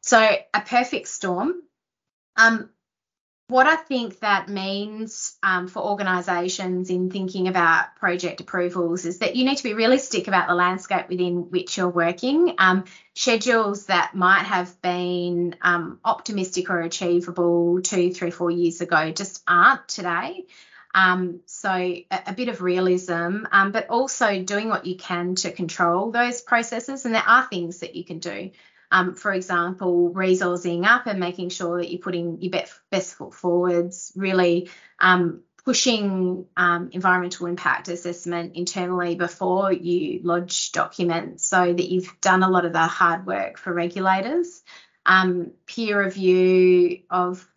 So 0.02 0.20
a 0.20 0.62
perfect 0.62 1.08
storm. 1.08 1.62
Um, 2.36 2.70
what 3.48 3.68
I 3.68 3.76
think 3.76 4.22
that 4.22 4.48
means 4.48 5.38
um, 5.44 5.68
for 5.68 5.82
organisations 5.84 6.90
in 6.90 7.12
thinking 7.12 7.50
about 7.50 7.96
project 7.98 8.40
approvals 8.40 9.04
is 9.04 9.20
that 9.20 9.36
you 9.36 9.44
need 9.44 9.58
to 9.58 9.64
be 9.64 9.74
realistic 9.74 10.30
about 10.30 10.48
the 10.48 10.56
landscape 10.56 11.10
within 11.10 11.50
which 11.50 11.78
you're 11.78 11.90
working. 11.90 12.56
Um, 12.58 12.86
schedules 13.14 13.88
that 13.88 14.16
might 14.16 14.44
have 14.44 14.82
been 14.82 15.58
um, 15.62 16.00
optimistic 16.06 16.70
or 16.70 16.80
achievable 16.80 17.82
two, 17.82 18.14
three, 18.14 18.32
four 18.32 18.52
years 18.52 18.80
ago 18.80 19.12
just 19.12 19.44
aren't 19.46 19.86
today. 19.90 20.46
Um, 20.94 21.42
so 21.46 21.70
a, 21.70 22.06
a, 22.28 22.34
bit 22.34 22.50
of 22.50 22.62
realism, 22.62 23.46
um, 23.52 23.72
but 23.72 23.90
also 23.90 24.44
doing 24.44 24.68
what 24.68 24.86
you 24.86 24.96
can 24.98 25.36
to 25.36 25.52
control 25.52 26.12
those 26.12 26.42
processes. 26.42 27.06
And 27.06 27.16
there 27.16 27.24
are 27.26 27.48
things 27.48 27.80
that 27.80 27.96
you 27.96 28.04
can 28.04 28.20
do. 28.20 28.52
Um, 28.92 29.16
for 29.16 29.32
example, 29.32 30.12
resourcing 30.14 30.86
up 30.86 31.08
and 31.08 31.20
making 31.20 31.50
sure 31.50 31.78
that 31.78 31.90
you're 31.90 32.02
putting 32.02 32.42
your 32.42 32.52
best 32.92 33.16
foot 33.16 33.34
forwards, 33.34 34.12
really 34.16 34.70
um, 35.00 35.44
pushing 35.64 36.46
um, 36.58 36.90
environmental 36.92 37.46
impact 37.46 37.88
assessment 37.88 38.56
internally 38.56 39.16
before 39.16 39.72
you 39.72 40.20
lodge 40.24 40.72
documents 40.72 41.46
so 41.46 41.72
that 41.74 41.90
you've 41.90 42.14
done 42.20 42.44
a 42.44 42.50
lot 42.50 42.66
of 42.66 42.74
the 42.74 42.80
hard 42.80 43.26
work 43.26 43.58
for 43.58 43.74
regulators. 43.74 44.62
Um, 45.06 45.52
peer 45.66 46.04
review 46.04 47.02
of 47.10 47.48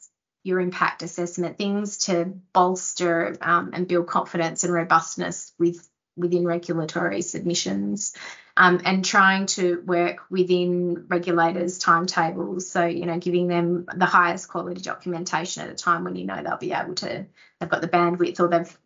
your 0.45 0.61
impact 0.61 1.03
assessment, 1.03 1.59
things 1.59 1.99
to 2.07 2.35
bolster 2.53 3.37
um, 3.41 3.71
and 3.73 3.89
build 3.89 4.07
confidence 4.07 4.65
and 4.65 4.73
robustness 4.73 5.53
with 5.59 5.89
within 6.17 6.47
regulatory 6.47 7.23
submissions 7.23 8.15
um, 8.57 8.81
and 8.85 9.05
trying 9.05 9.47
to 9.47 9.83
work 9.85 10.19
within 10.31 11.07
regulators' 11.09 11.79
timetables. 11.79 12.71
So, 12.71 12.87
you 12.87 13.07
know, 13.07 13.19
giving 13.19 13.49
them 13.49 13.87
the 13.95 14.07
highest 14.07 14.49
quality 14.49 14.81
documentation 14.81 15.65
at 15.65 15.71
a 15.71 15.75
time 15.75 16.05
when 16.05 16.17
you 16.17 16.25
know 16.25 16.41
they'll 16.43 16.57
be 16.57 16.73
able 16.73 16.95
to, 16.97 17.27
they've 17.59 17.69
got 17.69 17.81
the 17.81 17.89
bandwidth 17.89 18.39
or 18.41 18.49
they've 18.49 18.79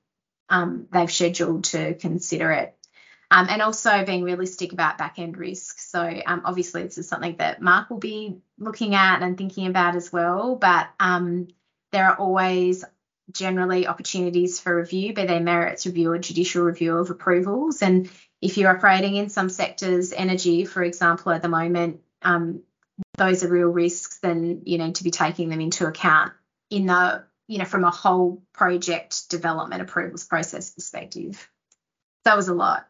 um, 0.48 0.86
they've 0.90 1.12
scheduled 1.12 1.64
to 1.64 1.94
consider 1.94 2.50
it. 2.52 2.74
Um, 3.30 3.46
and 3.50 3.60
also 3.60 4.06
being 4.06 4.24
realistic 4.24 4.72
about 4.72 4.96
back 4.96 5.18
end 5.18 5.36
risk. 5.36 5.80
So 5.80 6.00
um, 6.26 6.42
obviously 6.46 6.84
this 6.84 6.96
is 6.96 7.08
something 7.08 7.36
that 7.36 7.60
Mark 7.60 7.90
will 7.90 7.98
be 7.98 8.38
looking 8.58 8.94
at 8.94 9.20
and 9.20 9.36
thinking 9.36 9.66
about 9.66 9.96
as 9.96 10.10
well. 10.10 10.56
But 10.56 10.88
um, 10.98 11.48
there 11.92 12.06
are 12.06 12.16
always 12.16 12.86
generally 13.30 13.86
opportunities 13.86 14.58
for 14.58 14.74
review, 14.74 15.12
be 15.12 15.26
they 15.26 15.40
merits 15.40 15.84
review 15.84 16.12
or 16.12 16.18
judicial 16.18 16.62
review 16.64 16.96
of 16.96 17.10
approvals. 17.10 17.82
And 17.82 18.08
if 18.40 18.56
you're 18.56 18.70
operating 18.70 19.16
in 19.16 19.28
some 19.28 19.48
sectors, 19.48 20.12
energy, 20.12 20.64
for 20.64 20.82
example, 20.82 21.32
at 21.32 21.42
the 21.42 21.48
moment, 21.48 22.00
um, 22.22 22.62
those 23.16 23.44
are 23.44 23.48
real 23.48 23.68
risks, 23.68 24.18
then 24.18 24.62
you 24.64 24.78
need 24.78 24.96
to 24.96 25.04
be 25.04 25.10
taking 25.10 25.48
them 25.48 25.60
into 25.60 25.86
account 25.86 26.32
in 26.70 26.86
the, 26.86 27.24
you 27.46 27.58
know, 27.58 27.64
from 27.64 27.84
a 27.84 27.90
whole 27.90 28.42
project 28.52 29.28
development 29.30 29.82
approvals 29.82 30.24
process 30.24 30.70
perspective. 30.70 31.48
That 32.24 32.36
was 32.36 32.48
a 32.48 32.54
lot. 32.54 32.86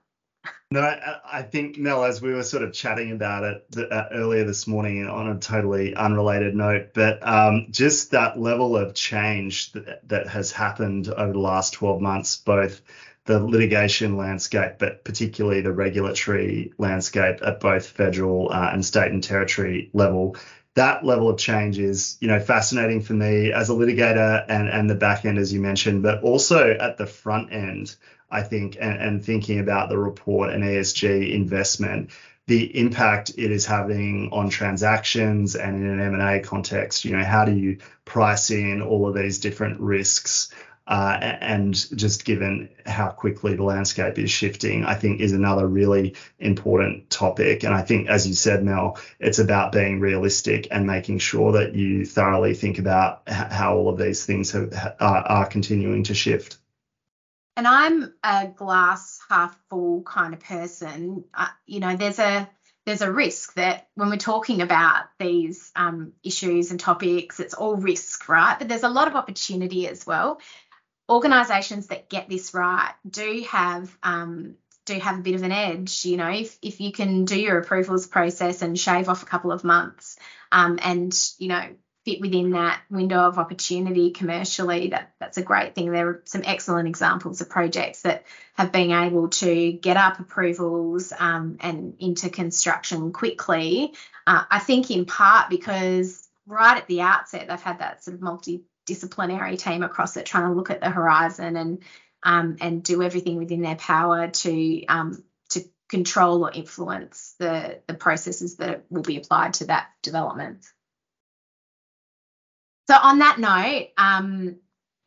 No, 0.71 0.83
I, 0.83 1.21
I 1.25 1.43
think 1.43 1.79
Mel, 1.79 2.05
as 2.05 2.21
we 2.21 2.33
were 2.33 2.43
sort 2.43 2.63
of 2.63 2.75
chatting 2.75 3.13
about 3.13 3.45
it 3.45 3.91
uh, 3.91 4.05
earlier 4.13 4.45
this 4.45 4.67
morning 4.67 5.07
on 5.07 5.31
a 5.31 5.39
totally 5.39 5.95
unrelated 5.95 6.55
note, 6.55 6.91
but 6.95 7.27
um, 7.27 7.69
just 7.71 8.11
that 8.11 8.39
level 8.39 8.77
of 8.77 8.95
change 8.95 9.73
that, 9.73 10.07
that 10.09 10.29
has 10.29 10.53
happened 10.53 11.09
over 11.09 11.33
the 11.33 11.39
last 11.39 11.73
12 11.73 12.03
months, 12.03 12.37
both 12.37 12.83
the 13.29 13.39
litigation 13.39 14.17
landscape, 14.17 14.77
but 14.79 15.05
particularly 15.05 15.61
the 15.61 15.71
regulatory 15.71 16.73
landscape 16.79 17.41
at 17.45 17.61
both 17.61 17.87
federal 17.87 18.51
uh, 18.51 18.71
and 18.73 18.83
state 18.83 19.13
and 19.13 19.23
territory 19.23 19.91
level. 19.93 20.35
That 20.77 21.05
level 21.05 21.29
of 21.29 21.37
change 21.37 21.79
is, 21.79 22.17
you 22.23 22.29
know, 22.29 22.41
fascinating 22.41 23.03
for 23.03 23.13
me 23.13 23.53
as 23.53 23.69
a 23.69 23.75
litigator 23.75 24.47
and, 24.49 24.71
and 24.71 24.89
the 24.89 24.95
back 24.95 25.27
end, 25.27 25.37
as 25.37 25.53
you 25.53 25.61
mentioned, 25.61 26.03
but 26.03 26.23
also 26.23 26.71
at 26.71 26.97
the 26.97 27.05
front 27.05 27.53
end, 27.53 27.97
I 28.31 28.43
think, 28.43 28.79
and, 28.81 28.99
and 28.99 29.23
thinking 29.23 29.61
about 29.61 29.91
the 29.91 29.99
report 29.99 30.51
and 30.51 30.65
ESG 30.65 31.31
investment, 31.31 32.09
the 32.47 32.79
impact 32.79 33.33
it 33.37 33.51
is 33.53 33.67
having 33.67 34.31
on 34.33 34.49
transactions 34.49 35.55
and 35.55 35.77
in 35.77 36.01
an 36.01 36.15
M&A 36.15 36.41
context, 36.41 37.05
you 37.05 37.15
know, 37.15 37.25
how 37.25 37.45
do 37.45 37.53
you 37.53 37.77
price 38.07 38.51
in 38.51 38.81
all 38.81 39.07
of 39.07 39.15
these 39.15 39.39
different 39.39 39.79
risks 39.81 40.51
uh, 40.89 41.19
and 41.21 41.75
just 41.97 42.25
given 42.25 42.71
how 42.87 43.11
quickly 43.11 43.55
the 43.55 43.63
landscape 43.63 44.19
is 44.19 44.31
shifting, 44.31 44.87
I 44.87 44.95
think 44.95 45.21
is 45.21 45.33
another 45.33 45.67
really 45.67 46.15
important 46.39 47.11
topic. 47.11 47.63
And 47.63 47.75
I 47.75 47.83
think, 47.83 48.09
as 48.09 48.27
you 48.27 48.33
said, 48.33 48.65
Mel, 48.65 48.99
it's 49.21 49.39
about 49.39 49.71
being 49.71 50.01
realistic 50.01 50.69
and 50.71 50.87
making 50.87 51.19
sure 51.19 51.53
that 51.53 51.75
you 51.75 52.07
thoroughly 52.07 52.55
think 52.55 52.79
about 52.79 53.21
how 53.29 53.75
all 53.75 53.91
of 53.91 53.99
these 53.99 54.25
things 54.25 54.51
have, 54.53 54.73
are, 54.99 55.23
are 55.27 55.47
continuing 55.47 56.05
to 56.05 56.15
shift. 56.15 56.57
And 57.59 57.69
I'm 57.69 58.15
a 58.25 58.47
glass 58.47 59.21
half 59.29 59.59
full 59.69 60.03
kind 60.03 60.33
of 60.33 60.41
person. 60.41 61.25
Uh, 61.35 61.49
you 61.67 61.81
know, 61.81 61.97
there's 61.97 62.19
a 62.19 62.49
there's 62.87 63.03
a 63.03 63.13
risk 63.13 63.53
that 63.55 63.89
when 63.97 64.09
we're 64.09 64.17
talking 64.17 64.63
about 64.63 65.05
these 65.19 65.71
um, 65.77 66.13
issues 66.25 66.71
and 66.71 66.81
topics, 66.81 67.39
it's 67.39 67.53
all 67.53 67.77
risk, 67.77 68.31
right? 68.31 68.59
But 68.59 68.69
there's 68.69 68.85
a 68.85 68.89
lot 68.89 69.09
of 69.09 69.15
opportunity 69.15 69.87
as 69.87 70.07
well. 70.07 70.41
Organisations 71.09 71.89
that 71.89 72.11
get 72.11 72.29
this 72.29 72.53
right 72.53 72.93
do 73.09 73.45
have 73.49 73.97
um, 74.03 74.57
do 74.85 74.99
have 74.99 75.19
a 75.19 75.23
bit 75.23 75.35
of 75.35 75.43
an 75.43 75.53
edge. 75.53 76.05
You 76.05 76.17
know, 76.17 76.31
if 76.31 76.59
if 76.63 76.81
you 76.81 76.93
can 76.93 77.25
do 77.25 77.39
your 77.39 77.59
approvals 77.59 78.07
process 78.07 78.63
and 78.63 78.79
shave 78.79 79.09
off 79.09 79.23
a 79.23 79.27
couple 79.27 79.53
of 79.53 79.65
months, 79.65 80.19
um, 80.51 80.79
and 80.83 81.15
you 81.39 81.49
know 81.49 81.63
fit 82.05 82.21
within 82.23 82.53
that 82.53 82.81
window 82.91 83.19
of 83.19 83.39
opportunity 83.39 84.11
commercially, 84.11 84.89
that 84.89 85.13
that's 85.21 85.37
a 85.37 85.43
great 85.43 85.75
thing. 85.75 85.93
There 85.93 86.09
are 86.09 86.23
some 86.25 86.43
excellent 86.45 86.89
examples 86.89 87.41
of 87.41 87.51
projects 87.51 88.03
that 88.03 88.25
have 88.55 88.73
been 88.73 88.91
able 88.91 89.29
to 89.29 89.73
get 89.73 89.97
up 89.97 90.19
approvals 90.19 91.13
um, 91.19 91.59
and 91.61 91.95
into 91.99 92.31
construction 92.31 93.13
quickly. 93.13 93.93
Uh, 94.27 94.45
I 94.51 94.59
think 94.59 94.91
in 94.91 95.05
part 95.05 95.51
because 95.51 96.27
right 96.47 96.79
at 96.79 96.87
the 96.87 97.03
outset 97.03 97.47
they've 97.49 97.61
had 97.61 97.81
that 97.81 98.03
sort 98.03 98.15
of 98.15 98.23
multidisciplinary 98.89 99.59
team 99.59 99.83
across 99.83 100.17
it 100.17 100.27
trying 100.27 100.49
to 100.49 100.55
look 100.55 100.71
at 100.71 100.81
the 100.81 100.91
horizon 100.91 101.57
and 101.57 101.83
um, 102.23 102.57
and 102.61 102.83
do 102.83 103.03
everything 103.03 103.37
within 103.37 103.63
their 103.63 103.77
power 103.77 104.29
to 104.29 104.85
um, 104.87 105.23
to 105.51 105.65
control 105.89 106.45
or 106.47 106.51
influence 106.53 107.35
the 107.39 107.81
the 107.87 107.95
processes 107.95 108.57
that 108.57 108.85
will 108.91 109.03
be 109.03 109.17
applied 109.17 109.55
to 109.55 109.67
that 109.67 109.89
development. 110.03 110.67
So 112.89 112.97
on 112.97 113.19
that 113.19 113.39
note, 113.39 113.89
um, 113.99 114.57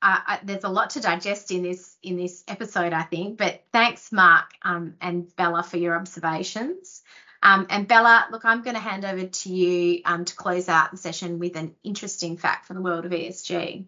uh, 0.01 0.37
there's 0.43 0.63
a 0.63 0.69
lot 0.69 0.91
to 0.91 1.01
digest 1.01 1.51
in 1.51 1.63
this 1.63 1.97
in 2.01 2.15
this 2.15 2.43
episode, 2.47 2.93
I 2.93 3.03
think. 3.03 3.37
But 3.37 3.63
thanks, 3.73 4.11
Mark 4.11 4.51
um, 4.61 4.95
and 5.01 5.35
Bella, 5.35 5.63
for 5.63 5.77
your 5.77 5.95
observations. 5.95 7.01
Um, 7.43 7.65
and 7.69 7.87
Bella, 7.87 8.27
look, 8.31 8.45
I'm 8.45 8.61
going 8.61 8.75
to 8.75 8.81
hand 8.81 9.03
over 9.03 9.25
to 9.25 9.49
you 9.49 10.01
um, 10.05 10.25
to 10.25 10.35
close 10.35 10.69
out 10.69 10.91
the 10.91 10.97
session 10.97 11.39
with 11.39 11.55
an 11.55 11.75
interesting 11.83 12.37
fact 12.37 12.67
from 12.67 12.75
the 12.75 12.83
world 12.83 13.05
of 13.05 13.11
ESG. 13.11 13.85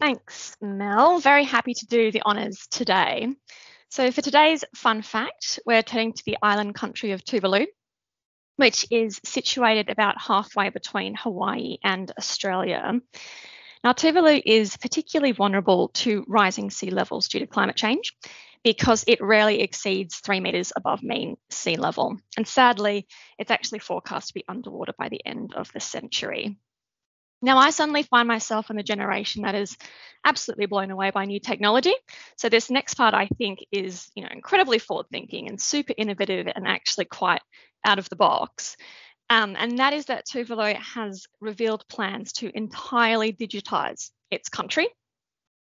Thanks, 0.00 0.56
Mel. 0.60 1.18
Very 1.20 1.44
happy 1.44 1.74
to 1.74 1.86
do 1.86 2.10
the 2.10 2.22
honours 2.22 2.66
today. 2.70 3.28
So, 3.88 4.10
for 4.10 4.22
today's 4.22 4.64
fun 4.74 5.02
fact, 5.02 5.60
we're 5.66 5.82
turning 5.82 6.12
to 6.12 6.24
the 6.24 6.38
island 6.42 6.74
country 6.74 7.12
of 7.12 7.24
Tuvalu, 7.24 7.66
which 8.56 8.86
is 8.90 9.20
situated 9.24 9.90
about 9.90 10.20
halfway 10.20 10.68
between 10.68 11.14
Hawaii 11.14 11.78
and 11.82 12.10
Australia. 12.18 13.00
Now, 13.82 13.92
Tuvalu 13.92 14.42
is 14.44 14.76
particularly 14.76 15.32
vulnerable 15.32 15.88
to 15.94 16.24
rising 16.28 16.70
sea 16.70 16.90
levels 16.90 17.28
due 17.28 17.40
to 17.40 17.46
climate 17.46 17.76
change 17.76 18.14
because 18.62 19.04
it 19.06 19.20
rarely 19.20 19.60
exceeds 19.60 20.16
three 20.16 20.40
metres 20.40 20.72
above 20.76 21.02
mean 21.02 21.36
sea 21.50 21.76
level. 21.76 22.18
And 22.36 22.46
sadly, 22.46 23.06
it's 23.38 23.50
actually 23.50 23.78
forecast 23.78 24.28
to 24.28 24.34
be 24.34 24.44
underwater 24.48 24.92
by 24.98 25.08
the 25.08 25.24
end 25.24 25.54
of 25.54 25.72
the 25.72 25.80
century. 25.80 26.58
Now, 27.42 27.56
I 27.56 27.70
suddenly 27.70 28.02
find 28.02 28.28
myself 28.28 28.68
in 28.68 28.76
the 28.76 28.82
generation 28.82 29.42
that 29.42 29.54
is 29.54 29.76
absolutely 30.26 30.66
blown 30.66 30.90
away 30.90 31.10
by 31.10 31.24
new 31.24 31.40
technology. 31.40 31.94
So 32.36 32.50
this 32.50 32.70
next 32.70 32.94
part, 32.94 33.14
I 33.14 33.28
think, 33.38 33.60
is 33.72 34.10
you 34.14 34.22
know 34.22 34.28
incredibly 34.30 34.78
forward-thinking 34.78 35.48
and 35.48 35.60
super 35.60 35.94
innovative 35.96 36.48
and 36.54 36.68
actually 36.68 37.06
quite 37.06 37.40
out 37.86 37.98
of 37.98 38.10
the 38.10 38.16
box. 38.16 38.76
Um, 39.30 39.56
and 39.58 39.78
that 39.78 39.94
is 39.94 40.06
that 40.06 40.26
Tuvalu 40.26 40.74
has 40.74 41.24
revealed 41.40 41.84
plans 41.88 42.32
to 42.34 42.54
entirely 42.54 43.32
digitize 43.32 44.10
its 44.30 44.48
country 44.48 44.88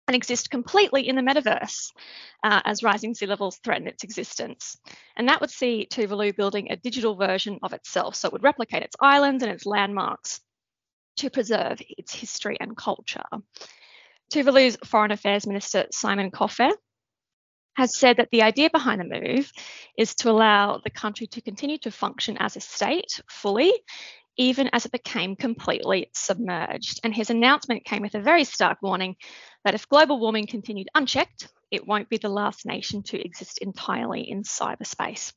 and 0.07 0.15
exist 0.15 0.49
completely 0.49 1.07
in 1.07 1.15
the 1.15 1.21
metaverse 1.21 1.91
uh, 2.43 2.61
as 2.65 2.83
rising 2.83 3.13
sea 3.13 3.25
levels 3.25 3.59
threaten 3.63 3.87
its 3.87 4.03
existence. 4.03 4.77
And 5.15 5.29
that 5.29 5.39
would 5.39 5.49
see 5.49 5.87
Tuvalu 5.89 6.35
building 6.35 6.71
a 6.71 6.75
digital 6.75 7.15
version 7.15 7.59
of 7.63 7.73
itself. 7.73 8.15
So 8.15 8.27
it 8.27 8.33
would 8.33 8.43
replicate 8.43 8.83
its 8.83 8.97
islands 8.99 9.43
and 9.43 9.51
its 9.51 9.65
landmarks 9.65 10.41
to 11.17 11.29
preserve 11.29 11.81
its 11.87 12.13
history 12.13 12.57
and 12.59 12.75
culture. 12.75 13.23
Tuvalu's 14.31 14.77
Foreign 14.83 15.11
Affairs 15.11 15.47
Minister 15.47 15.85
Simon 15.91 16.31
Kofe 16.31 16.71
has 17.75 17.97
said 17.97 18.17
that 18.17 18.29
the 18.31 18.43
idea 18.43 18.69
behind 18.69 19.01
the 19.01 19.19
move 19.19 19.51
is 19.97 20.15
to 20.15 20.29
allow 20.29 20.79
the 20.83 20.89
country 20.89 21.27
to 21.27 21.41
continue 21.41 21.77
to 21.79 21.91
function 21.91 22.37
as 22.39 22.55
a 22.55 22.59
state 22.59 23.21
fully, 23.29 23.73
even 24.37 24.69
as 24.73 24.85
it 24.85 24.91
became 24.91 25.35
completely 25.35 26.09
submerged. 26.13 26.99
And 27.03 27.13
his 27.13 27.29
announcement 27.29 27.85
came 27.85 28.01
with 28.01 28.15
a 28.15 28.21
very 28.21 28.43
stark 28.43 28.79
warning 28.81 29.15
that 29.63 29.75
if 29.75 29.87
global 29.87 30.19
warming 30.19 30.47
continued 30.47 30.87
unchecked, 30.95 31.47
it 31.71 31.87
won't 31.87 32.09
be 32.09 32.17
the 32.17 32.29
last 32.29 32.65
nation 32.65 33.03
to 33.03 33.23
exist 33.23 33.59
entirely 33.59 34.29
in 34.29 34.43
cyberspace. 34.43 35.33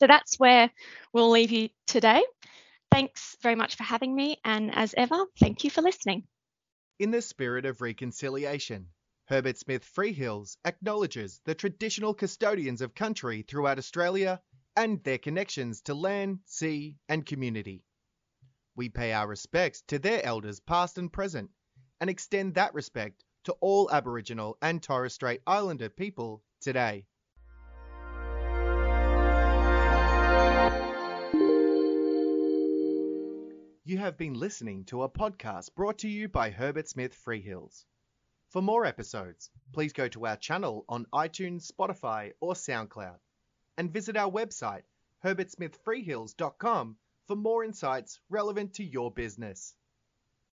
So 0.00 0.06
that's 0.06 0.38
where 0.38 0.70
we'll 1.12 1.30
leave 1.30 1.50
you 1.50 1.68
today. 1.86 2.22
Thanks 2.90 3.36
very 3.42 3.54
much 3.54 3.76
for 3.76 3.82
having 3.82 4.14
me, 4.14 4.38
and 4.44 4.74
as 4.74 4.94
ever, 4.96 5.26
thank 5.38 5.64
you 5.64 5.70
for 5.70 5.82
listening. 5.82 6.24
In 6.98 7.10
the 7.10 7.20
spirit 7.20 7.66
of 7.66 7.80
reconciliation, 7.80 8.86
Herbert 9.26 9.58
Smith 9.58 9.84
Freehills 9.84 10.56
acknowledges 10.64 11.40
the 11.44 11.54
traditional 11.54 12.14
custodians 12.14 12.80
of 12.80 12.94
country 12.94 13.42
throughout 13.42 13.78
Australia 13.78 14.40
and 14.74 15.02
their 15.04 15.18
connections 15.18 15.82
to 15.82 15.94
land, 15.94 16.38
sea, 16.46 16.96
and 17.08 17.26
community. 17.26 17.82
We 18.78 18.88
pay 18.88 19.12
our 19.12 19.26
respects 19.26 19.82
to 19.88 19.98
their 19.98 20.24
elders 20.24 20.60
past 20.60 20.98
and 20.98 21.12
present 21.12 21.50
and 22.00 22.08
extend 22.08 22.54
that 22.54 22.74
respect 22.74 23.24
to 23.42 23.52
all 23.54 23.90
Aboriginal 23.90 24.56
and 24.62 24.80
Torres 24.80 25.14
Strait 25.14 25.42
Islander 25.48 25.88
people 25.88 26.44
today. 26.60 27.04
You 33.84 33.98
have 33.98 34.16
been 34.16 34.34
listening 34.34 34.84
to 34.84 35.02
a 35.02 35.08
podcast 35.08 35.74
brought 35.74 35.98
to 35.98 36.08
you 36.08 36.28
by 36.28 36.50
Herbert 36.50 36.88
Smith 36.88 37.20
Freehills. 37.26 37.84
For 38.50 38.62
more 38.62 38.86
episodes, 38.86 39.50
please 39.72 39.92
go 39.92 40.06
to 40.06 40.26
our 40.28 40.36
channel 40.36 40.84
on 40.88 41.06
iTunes, 41.12 41.68
Spotify, 41.68 42.30
or 42.38 42.52
SoundCloud, 42.54 43.18
and 43.76 43.92
visit 43.92 44.16
our 44.16 44.30
website, 44.30 44.84
herbertsmithfreehills.com, 45.24 46.96
for 47.28 47.36
more 47.36 47.62
insights 47.62 48.18
relevant 48.30 48.74
to 48.74 48.82
your 48.82 49.12
business. 49.12 49.74